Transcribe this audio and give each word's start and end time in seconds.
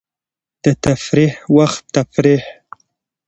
د 0.63 0.65
تفریح 0.83 1.33
وخت 1.55 1.81
تفریح. 1.95 2.43